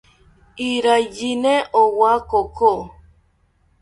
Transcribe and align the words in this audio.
Iraiyini 0.69 1.55
owa 1.81 2.13
koko 2.29 2.71